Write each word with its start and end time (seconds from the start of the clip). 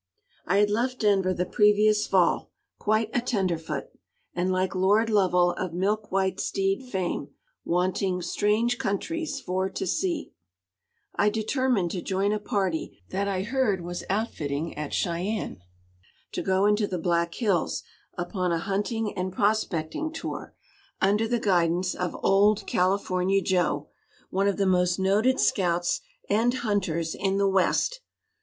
I 0.47 0.57
had 0.57 0.71
left 0.71 1.01
Denver 1.01 1.31
the 1.31 1.45
previous 1.45 2.07
fall, 2.07 2.49
quite 2.79 3.11
a 3.13 3.21
tenderfoot, 3.21 3.89
and, 4.33 4.51
like 4.51 4.73
Lord 4.73 5.11
Lovel 5.11 5.51
of 5.51 5.73
milk 5.75 6.11
white 6.11 6.39
steed 6.39 6.81
fame, 6.89 7.27
wanting 7.63 8.23
"strange 8.23 8.79
countries 8.79 9.39
for 9.39 9.69
to 9.69 9.85
see," 9.85 10.31
I 11.15 11.29
determined 11.29 11.91
to 11.91 12.01
join 12.01 12.31
a 12.31 12.39
party 12.39 13.03
that 13.11 13.27
I 13.27 13.43
heard 13.43 13.81
was 13.81 14.03
outfitting 14.09 14.75
at 14.75 14.91
Cheyenne 14.91 15.61
to 16.31 16.41
go 16.41 16.65
into 16.65 16.87
the 16.87 16.97
Black 16.97 17.35
Hills 17.35 17.83
upon 18.17 18.51
a 18.51 18.57
hunting 18.57 19.15
and 19.15 19.31
prospecting 19.31 20.11
tour, 20.11 20.55
under 20.99 21.27
the 21.27 21.39
guidance 21.39 21.93
of 21.93 22.17
old 22.23 22.65
California 22.65 23.39
Joe, 23.39 23.89
one 24.31 24.47
of 24.47 24.57
the 24.57 24.65
most 24.65 24.97
noted 24.97 25.39
scouts 25.39 26.01
and 26.27 26.51
hunters 26.55 27.13
in 27.13 27.37
the 27.37 27.47
West. 27.47 27.99